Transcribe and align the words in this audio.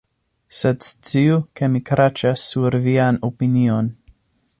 Sed 0.59 0.79
sciu, 0.85 1.35
ke 1.59 1.69
mi 1.73 1.81
kraĉas 1.89 2.47
sur 2.53 2.79
vian 2.87 3.21
opinion! 3.29 3.93